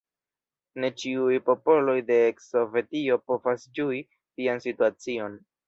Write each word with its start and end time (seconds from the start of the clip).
Ne 0.85 0.89
ĉiuj 1.01 1.37
popoloj 1.49 1.95
de 2.09 2.17
eks-Sovetio 2.31 3.21
povas 3.29 3.69
ĝui 3.79 4.03
tian 4.17 4.67
situacion. 4.69 5.41